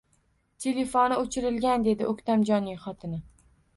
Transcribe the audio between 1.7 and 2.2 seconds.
dedi